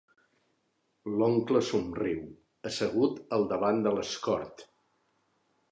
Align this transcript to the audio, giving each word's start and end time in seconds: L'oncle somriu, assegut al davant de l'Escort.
L'oncle 1.17 1.61
somriu, 1.67 2.23
assegut 2.71 3.21
al 3.39 3.47
davant 3.55 3.87
de 3.89 3.95
l'Escort. 3.99 4.71